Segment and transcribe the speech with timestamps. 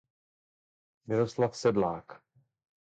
[1.05, 2.21] Miroslav Sedlák.